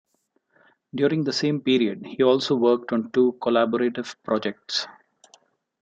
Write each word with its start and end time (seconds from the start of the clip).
During 0.95 1.25
the 1.25 1.31
same 1.31 1.61
period 1.61 2.07
he 2.07 2.23
also 2.23 2.55
worked 2.55 2.91
on 2.91 3.11
two 3.11 3.33
collaborative 3.39 4.15
projects. 4.23 4.87